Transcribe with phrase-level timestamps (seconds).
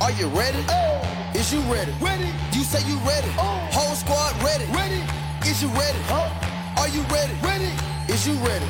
[0.00, 0.62] Are you ready?
[0.68, 1.02] Oh.
[1.34, 1.90] Is you ready?
[2.00, 2.30] Ready.
[2.52, 3.26] You say you ready.
[3.36, 3.58] Oh.
[3.72, 4.64] Whole squad ready.
[4.70, 5.02] Ready.
[5.42, 5.98] Is you ready?
[6.78, 7.34] Are you ready?
[7.42, 7.72] Ready.
[8.06, 8.64] Is you ready?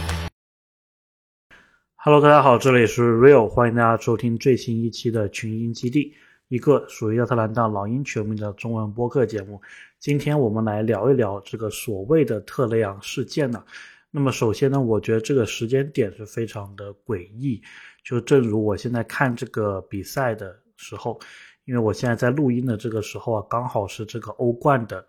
[1.97, 6.15] Hello，大家好，这里是 Real，欢迎大家收听最新一期的群英基地，
[6.49, 9.61] 一个属于亚特兰大老鹰球迷的中文播客节目。
[9.99, 13.63] 今天我们来聊一聊这个所谓的特雷杨事件呢。
[14.11, 17.61] 那么首先呢，我觉得这个时间点是非常的诡异，
[18.03, 21.21] 就正如我现在看这个比赛的时候，
[21.67, 25.07] 因为我现在在录音的这个时候啊，刚好是这个欧冠的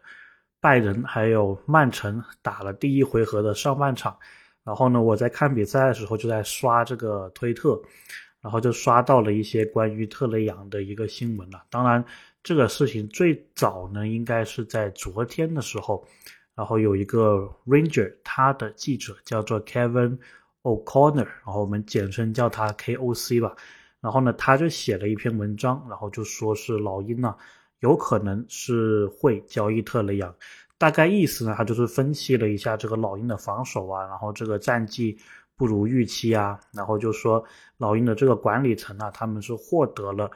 [0.60, 4.18] 拜仁还有曼城打了第一回合的上半场。
[4.66, 7.82] 然后呢，我在看比赛的时候就在刷这个推特，
[8.42, 11.64] 然后就刷到了一些关于特雷杨的一个新闻了。
[11.72, 12.04] 当然，
[12.44, 16.06] 这个事情最早呢，应该是在昨天的时候，
[16.54, 20.20] 然后有一个 Ranger 他的记者叫做 Kevin
[20.62, 23.56] O'Connor，然后我们简称叫他 KOC 吧。
[24.02, 27.36] 然后呢，他就写了一篇文章，然后就说是老鹰呢
[27.80, 30.34] 有可能是会交易特雷杨。
[30.78, 35.18] 大概意思呢，他就是分析了一下这个老鹰的防守啊，然后这个战绩
[35.58, 37.44] 不如预期啊，然后就说
[37.78, 40.32] 老鹰的这个管理层啊，他们是获得了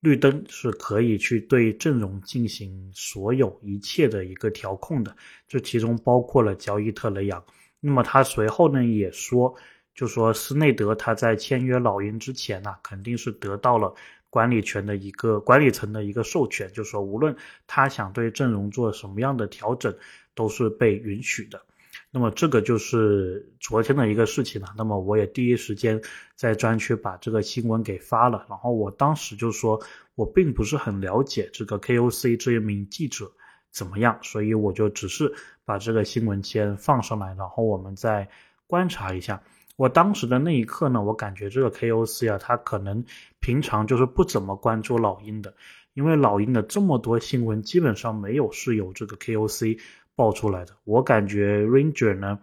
[0.00, 7.40] 绿灯，是可以去对阵容进行所有一切的一个调控的，这其中包括了交易特雷杨。
[7.78, 9.54] 那么他随后呢也说，
[9.96, 13.92] 就说斯内德他在签约老鹰之前呢，肯定是得到了。
[14.28, 17.34] 管理权的一个管理层的一个授权，就说，无论
[17.66, 19.96] 他想对阵容做什么样的调整，
[20.34, 21.62] 都是被允许的。
[22.10, 24.74] 那么这个就是昨天的一个事情了。
[24.76, 25.98] 那么我也第一时间
[26.34, 28.44] 在专区把这个新闻给发了。
[28.46, 29.80] 然后我当时就说，
[30.16, 33.32] 我并不是很了解这个 KOC 这一名记者
[33.70, 35.32] 怎么样，所以我就只是
[35.64, 38.28] 把这个新闻先放上来，然后我们再
[38.66, 39.42] 观察一下。
[39.76, 43.04] 我当时的那一刻呢，我感觉这个 KOC 啊，他可能
[43.40, 45.54] 平常就是不怎么关注老鹰的，
[45.92, 49.78] 因为老鹰的这么多新闻基本上没有是有这个 KOC
[50.14, 50.72] 爆出来的。
[50.84, 52.38] 我感觉 Ranger 呢，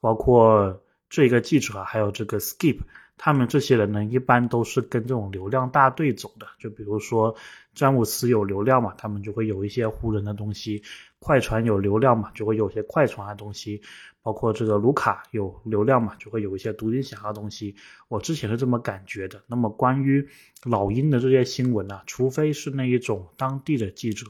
[0.00, 2.78] 包括这个记者还有这个 Skip，
[3.18, 6.46] 他们这些人呢，一般都是跟这种流量大队走的。
[6.58, 7.34] 就比如说
[7.74, 10.80] 詹姆斯有流量嘛，他们就会有一些湖人的东西；
[11.18, 13.82] 快船有流量嘛，就会有些快船的东西。
[14.20, 17.74] 包括这个卢卡有流量嘛，就会有一些独行侠的东西。
[18.08, 19.42] 我之前是这么感觉的。
[19.46, 20.28] 那么关于
[20.64, 24.26] 老鹰的这些新闻呢，除非是那一种当地的记者，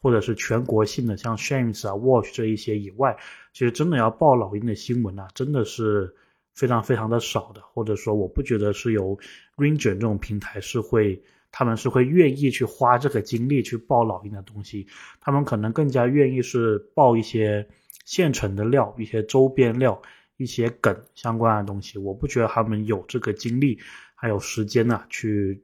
[0.00, 3.18] 或者是全国性的，像 Shams 啊、Watch 这一些以外，
[3.52, 6.14] 其实真的要报老鹰的新闻呢，真的是
[6.54, 7.60] 非常非常的少的。
[7.72, 9.18] 或者说，我不觉得是由
[9.56, 11.22] Ranger 这种平台是会，
[11.52, 14.86] 他们是会愿意去花这个精力去报老鹰的东西。
[15.20, 17.68] 他们可能更加愿意是报一些。
[18.04, 20.02] 现成的料，一些周边料，
[20.36, 23.78] 一些梗相关的东西，我不觉得他们有这个精力，
[24.14, 25.62] 还有时间呢，去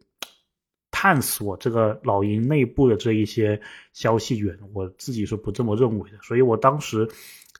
[0.90, 3.60] 探索这个老鹰内部的这一些
[3.92, 4.58] 消息源。
[4.72, 6.16] 我自己是不这么认为的。
[6.22, 7.06] 所以我当时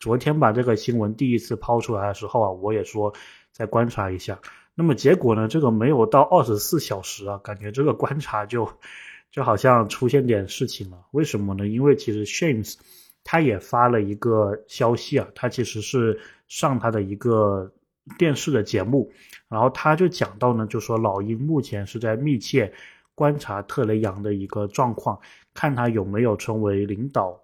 [0.00, 3.14] 昨天把这个新闻第一次抛出来的时候啊，我也说
[3.52, 4.40] 再观察一下。
[4.74, 8.68] 那么结果呢，这个没有到二十四小时啊，感觉这个观察就
[9.30, 11.04] 就好像出现点事情了。
[11.12, 11.68] 为什么呢？
[11.68, 12.74] 因为其实 Shames。
[13.22, 16.18] 他也发了一个消息啊，他其实是
[16.48, 17.70] 上他的一个
[18.16, 19.12] 电视的节目，
[19.46, 22.72] 然后他就讲到呢，就说老鹰目前是在密切
[23.14, 25.20] 观察特雷杨的一个状况，
[25.52, 27.38] 看他有没有成为领导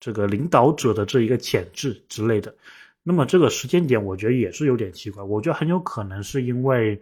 [0.00, 2.54] 这个领导者的这一个潜质之类的。
[3.02, 7.00] 那么这个时间点，我觉得也是有点奇怪，我觉得很有可能是因为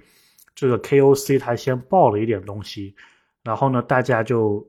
[0.55, 2.95] 这个 KOC 他先爆了一点东西，
[3.43, 4.69] 然后呢，大家就。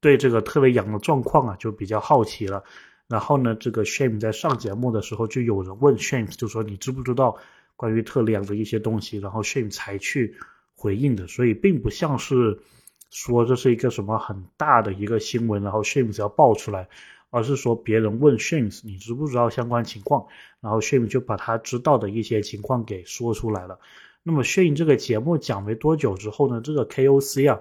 [0.00, 2.62] 对这个特雷杨的状况啊，就比较好奇了。
[3.08, 7.38] 然后呢，这个 Shame 在上节目的时候，就有人问 Shame，就说你知不知道
[7.74, 9.16] 关于特雷杨的一些东西？
[9.16, 10.36] 然后 Shame 才去
[10.74, 11.26] 回应的。
[11.26, 12.60] 所以并不像是
[13.10, 16.86] 说这是一个什么很大的一个新闻，然后 Shame 要爆出来，
[17.34, 20.26] 而是说别人问 Shame 你知不知道相关情况，
[20.60, 23.78] 然后 Shame 就把他知道的一些情况给说出来了。
[24.22, 27.60] 那么 Shame 这个节目讲没多久之后呢，这个 KOC 啊。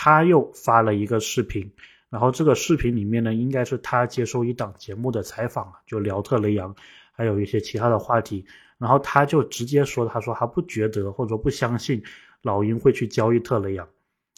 [0.00, 1.72] 他又发了一个视频，
[2.08, 6.72] 然后这个视频里面呢，应该是他接受一档节目的采访就聊特雷杨，
[7.10, 8.44] 还有一些其他的话题，
[8.78, 12.00] 然后他就直接说，他说他不觉得或者说不相信
[12.42, 13.88] 老鹰会去交易特雷杨，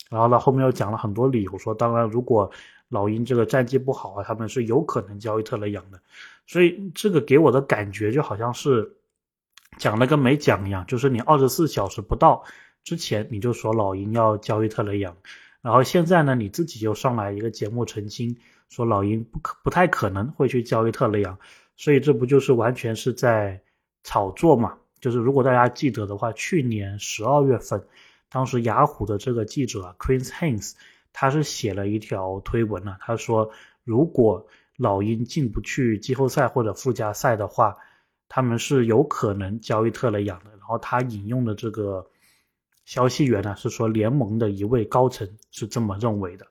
[0.08, 2.50] 然后呢后面又讲了很多理由，说当然如果
[2.90, 6.02] 老鹰这个战绩不好啊，他们是有可能交易特雷杨的，
[6.46, 8.96] 所以这个给我的感觉就好像是
[9.78, 12.44] 讲了跟没讲一样，就是你二十四小时不到
[12.84, 15.16] 之前你就说老鹰要交易特雷杨。
[15.62, 18.36] 然后现在呢，你自己又上来一个节目澄清，
[18.68, 21.38] 说老鹰不可不太可能会去交易特雷杨，
[21.76, 23.62] 所以这不就是完全是在
[24.02, 24.78] 炒作嘛？
[25.00, 27.82] 就是如果大家记得的话，去年十二月份
[28.30, 30.72] 当时雅虎的这个记者啊 Chris Haynes，
[31.12, 33.50] 他是写了一条推文呢，他说
[33.84, 34.46] 如果
[34.76, 37.76] 老鹰进不去季后赛或者附加赛的话，
[38.28, 40.50] 他们是有可能交易特雷杨的。
[40.52, 42.06] 然后他引用的这个
[42.84, 46.46] 消息源呢，是说联盟的一位高层是这么认为的。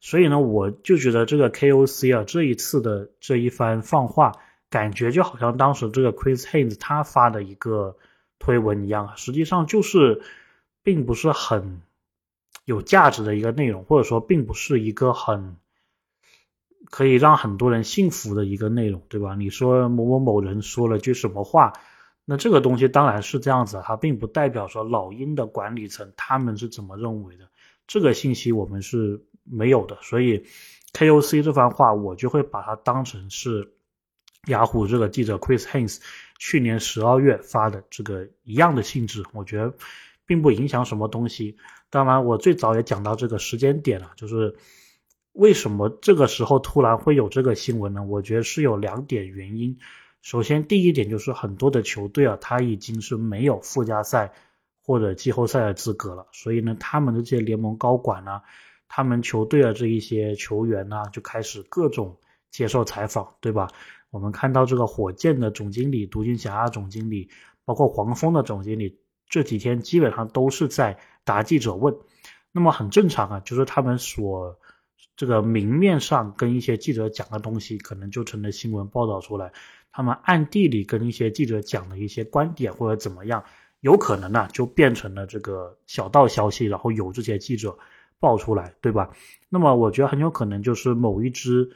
[0.00, 4.32] 所以呢，我就觉得这个 KOC 啊，这一次的这一番放话，
[4.68, 7.96] 感觉就好像当时这个 Chris Haynes 他发的一个
[8.38, 10.22] 推文一样，实际上就是
[10.82, 11.80] 并不是很
[12.64, 15.56] 有价值的一个内容，或者说并不是一个很
[16.90, 19.34] 可以让很多人信服的一个内容，对吧？
[19.34, 21.72] 你说某某某人说了句什么话，
[22.24, 27.48] 那这个东西当然是这样子，它并不代表说老鹰的管理层他们是怎么认为的，
[27.86, 29.24] 这个信息我们是。
[29.46, 30.46] 没有的，所以
[30.94, 33.74] KOC 这番话我就会把它当成是
[34.46, 36.00] 雅虎这个记者 Chris Haynes
[36.38, 39.74] 去年十二月发的这个一样的性质，我觉得
[40.24, 41.58] 并不影响什么东西。
[41.94, 44.56] 当然，我最早也讲到这个时间点了，就是
[45.32, 48.02] 为什么这个时候突然会有这个新闻呢？
[48.02, 49.78] 我觉得是有两点原因。
[50.20, 54.32] 首先，第一点就是很多的球队啊，他已经是没有附加赛
[54.82, 58.40] 或者季后赛的资格了，所以呢，他们的这些联盟高管呢。
[58.88, 62.18] 他们球队的这一些球员呢，就开始各种
[62.50, 63.68] 接受采访，对吧？
[64.10, 67.28] 我们看到这个火箭的总经理、独行侠总经理，
[67.64, 68.98] 包括黄蜂的总经理，
[69.34, 71.92] 这几天基本上都是在答记者问。
[72.52, 74.56] 那么很正常啊，就是他们所
[75.16, 79.48] 这个明面上跟一些记者讲的东西，可能就成了新闻报道出来；
[79.90, 83.42] 他们暗地里跟一些记者讲的一些观点或者怎么样，
[83.80, 87.76] 有可能呢就变成了这个小道消息，然后有这些记者。
[88.20, 89.10] 爆出来，对吧？
[89.50, 91.68] 那么我觉得很有可能就是某一支，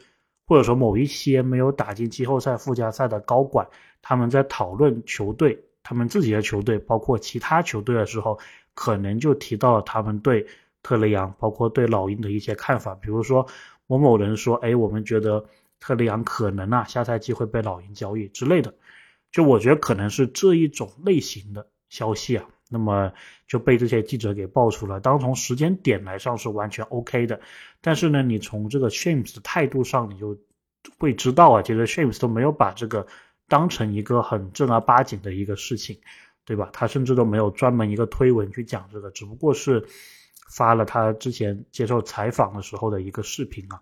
[0.47, 3.69] 或者说某一些没有打进季后赛、附加赛的高管，
[4.01, 8.39] 他们在讨论球队、他们自己的球队，包括其他球队的时候，
[8.75, 10.47] 可能就提到了他们对
[10.83, 12.95] 特雷杨，包括对老鹰的一些看法。
[12.95, 13.47] 比如说
[13.87, 15.47] 某某人说：“哎，我们觉得
[15.81, 18.75] 特雷杨可能啊，下赛季会被老鹰交易之类的。”
[19.33, 22.45] 就我觉得可能是这一种类型的消息啊。
[22.69, 23.15] 那么
[23.47, 25.01] 就被这些记者给爆出了。
[25.01, 27.41] 当从时间点来上是完全 OK 的，
[27.81, 30.37] 但是呢，你从这个 Shams 的态度上，你就
[30.99, 33.07] 会知道啊，其实 Shams 都没有把这个
[33.49, 35.99] 当成一个很正儿八经的一个事情，
[36.45, 36.71] 对吧？
[36.73, 39.85] 他甚至都没有专门一个推文去讲这个，只不过是
[40.51, 43.81] 发了他之前接受采访的时候的一个视频啊。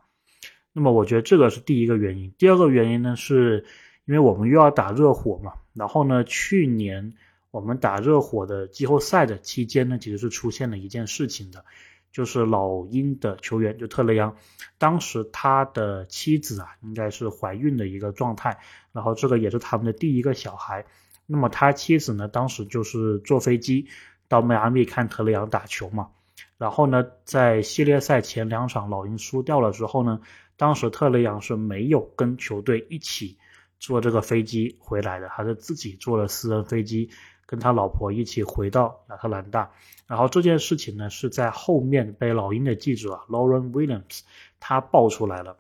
[0.73, 2.33] 那么我觉得这个是第一个原因。
[2.39, 3.67] 第二个原因呢，是
[4.07, 7.15] 因为我们又要打热火嘛，然后呢，去年。
[7.53, 11.65] 我们打热火的季后赛的期间呢，其实是出现了一件事情的，
[12.13, 14.37] 就是老鹰的球员就特雷杨，
[14.79, 18.59] 当时他的妻子啊应该是怀孕的一个状态，
[18.93, 20.87] 然后这个也是他们的第一个小孩。
[21.27, 23.89] 那么他妻子呢，当时就是坐飞机
[24.29, 26.11] 到迈阿密看特雷杨打球嘛，
[26.57, 30.21] 然后呢，在系列赛前两场老鹰输掉了之后呢，
[30.57, 33.37] 当时特雷杨是没有跟球队一起
[33.79, 37.11] 坐这个飞机回来的，还是自己坐了私人飞机。
[37.47, 39.71] 跟他老婆一起回到亚特兰大，
[40.09, 44.23] 然后这件事情呢是在后面被老鹰的记者啊 Lauren Williams
[44.59, 45.57] 他爆出来了，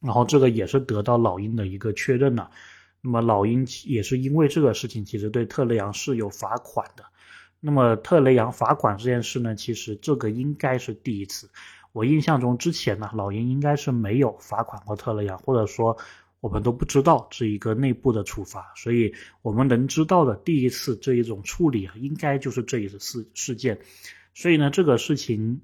[0.00, 2.50] 然后这个也是得到老鹰的一个确认了。
[3.00, 7.04] 那么老鹰也是因为这个事情，其实对特雷杨是有罚款的。
[7.58, 11.48] 那么特雷杨罚款这件事呢，其实这个应该是第一次。
[11.92, 15.96] 我印象中之前呢，老鹰应该是没有罚款过特雷杨，或者说。
[16.40, 23.80] 我们都不知道是一个内部的处罚，所以我们能知道的第一次这一种处理啊，应该就是这一次事事件。
[24.34, 25.62] 所以呢，这个事情，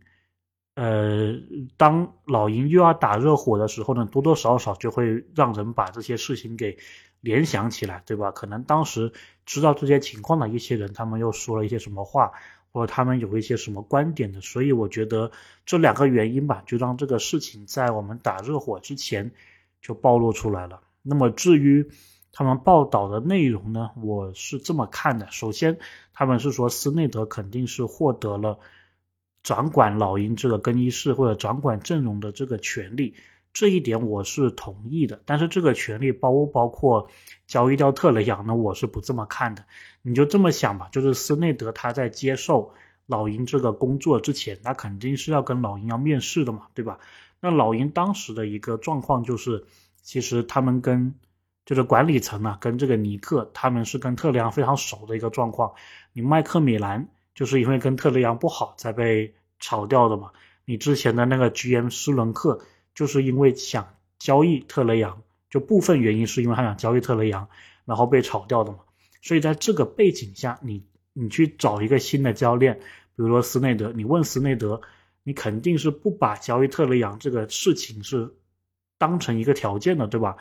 [0.74, 1.34] 呃，
[1.76, 6.76] 当老鹰又要打热火的时候呢，多多少少就会让人把这些事情给
[7.20, 8.32] 联想起来，对吧？
[8.32, 9.12] 可能当时
[9.46, 12.32] 知道这些情况的一些人，他们又说了一些什么话，
[12.72, 15.30] 或者他们有一些什么观点的，所以我觉得
[15.64, 19.30] 这两个原因吧，就让这个事情在我们打热火之前。
[19.84, 20.80] 就暴露出来了。
[21.02, 21.90] 那么至于
[22.32, 25.78] 他们报道的内容呢，我是这么看的：首先，
[26.14, 28.58] 他们是说斯内德肯定是获得了
[29.42, 33.14] 掌管老鹰这个更衣室或者掌管阵容的这个权利，
[33.52, 35.20] 这一点我是同意的。
[35.26, 37.10] 但是这个权利包不包括
[37.46, 38.56] 交易掉特雷杨呢？
[38.56, 39.66] 我是不这么看的。
[40.00, 42.72] 你就这么想吧，就是斯内德他在接受
[43.06, 46.98] 老鹰这个工作之前，他肯定是要跟老鹰要面试的嘛，对吧？
[47.44, 49.66] 那老鹰当时的一个状况就是，
[50.00, 51.14] 其实他们跟
[51.66, 55.74] 就是管理层啊，跟这个尼克他们是跟特雷杨非常熟的一个状况。
[56.14, 60.30] 你麦克米兰就是因为跟特雷杨不好才被炒掉的嘛。
[60.64, 62.62] 你之前的那个 GM 斯伦克
[62.94, 65.20] 就是因为想交易特雷杨，
[65.50, 67.46] 就部分原因是因为他想交易特雷杨，
[67.84, 68.78] 然后被炒掉的嘛。
[69.20, 70.82] 所以在这个背景下，你
[71.12, 72.82] 你去找一个新的教练，比
[73.16, 74.80] 如说斯内德，你问斯内德，
[75.24, 78.32] 你肯定是不把交易特雷杨这个事情是
[78.98, 80.36] 当成一个条件的，对吧？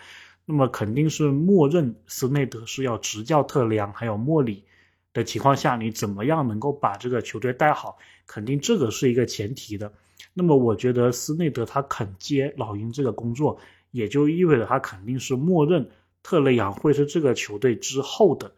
[0.45, 4.65] 那么肯定是默认斯内德是要执教特雷杨还有莫里
[5.13, 7.97] 的情况下，你怎么样能够把这个球队带好？
[8.27, 9.93] 肯定这个是一个前提的。
[10.33, 13.57] 那么我觉得斯内德他肯接老鹰这个工作，
[13.91, 15.89] 也就意味着他肯定是默认
[16.21, 18.53] 特雷杨会是这个球队之后的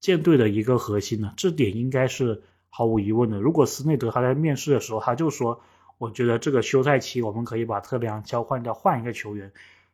[0.00, 3.40] 舰队的一个核心呢，这点应该是毫无疑问的。
[3.40, 5.60] 如果斯内德他在面试的时候他就说，
[5.98, 9.52] 我觉得这个休赛期我们可以把特雷杨交换掉，换一个球员，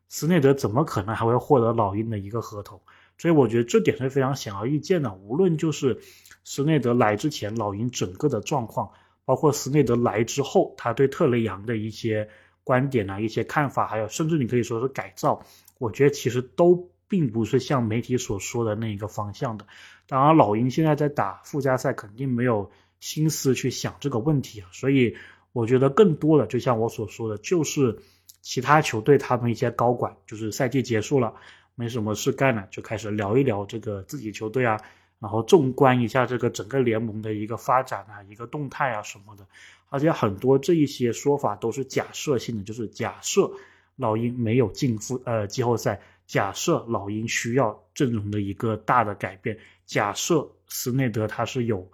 [0.08, 2.80] 斯内德怎么可能还会获得老鹰的一个合同？
[3.18, 5.12] 所以我觉得这点是非常显而易见的。
[5.14, 6.00] 无论就是
[6.44, 8.90] 斯内德来之前老鹰整个的状况。
[9.24, 12.28] 包括斯内德来之后，他对特雷杨的一些
[12.64, 15.40] 观点啊、一些看法，还有甚至你可以说是改造，
[15.78, 19.66] 我觉得其实都并不是像媒体所说的那一个方向的。
[20.06, 24.68] 当然，老鹰现在在打附加赛，肯定没有心思去想这个问题啊。
[24.72, 25.14] 所以，
[25.52, 27.98] 我觉得更多的，就像我所说的，就是
[28.40, 31.34] 其他球队他们一些高管，就是赛季结束了，
[31.74, 34.80] 没什么事干了，就开始聊一聊这个自己球队啊。
[35.20, 39.46] 然后纵观一下这个整个联盟的一个发展啊，一个动态啊什么的，
[39.90, 43.52] 而且很多这一些说法都是假设性的，就是假设
[43.96, 46.00] 老鹰没有进复呃季后赛，
[46.32, 51.86] 假设老鹰需要阵容的一个大的改变，假设斯内德他是有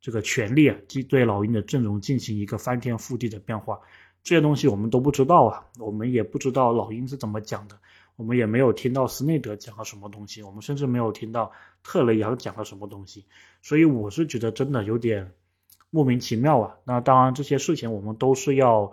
[0.00, 3.78] 这个权利啊，即对老鹰的阵容进行一个翻天覆地的变化，
[4.24, 7.78] 这些东西我们都不知道啊，我们也不知道老鹰是怎么讲的。
[8.16, 11.52] 我们也没有听到斯内德讲了什么东西，我们甚至没有听到
[11.84, 13.26] 特雷杨讲了什么东西，
[13.62, 15.32] 所以我是觉得真的有点
[15.90, 16.74] 莫名其妙啊。
[16.82, 18.92] 那当然这些事情我们都是要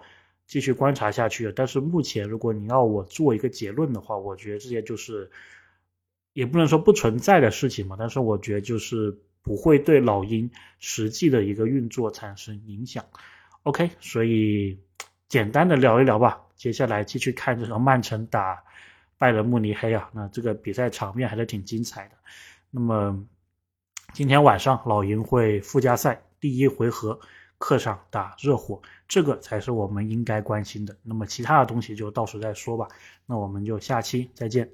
[0.51, 1.49] 继续观察下去。
[1.55, 5.31] 但是目前如果你要我做一个结论的话，我觉得这些就是
[6.33, 13.05] 也不能说不存在的事情嘛，但是我觉得就是不会对老鹰实际的一个运作产生影响。
[13.63, 14.77] OK，所以
[15.29, 18.61] 简单的聊一聊吧，接下来继续看这场曼城打。
[19.17, 22.15] 拜仁慕尼黑啊，那这个比赛场面还是挺精彩的。
[22.71, 23.23] 那么
[24.13, 27.19] 今天晚上老鹰会附加赛第一回合
[27.61, 30.97] 客场打热火，这个才是我们应该关心的。
[31.03, 32.87] 那么其他的东西就到时再说吧。
[33.27, 34.67] 那我们就下期再见。